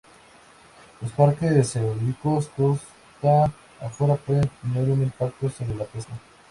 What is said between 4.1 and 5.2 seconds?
pueden tener un